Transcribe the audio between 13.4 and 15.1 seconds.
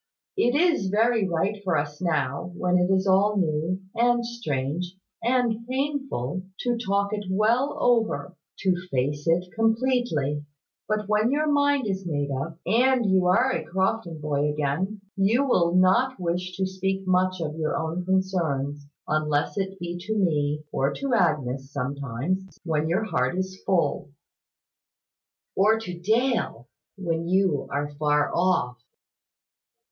a Crofton boy again,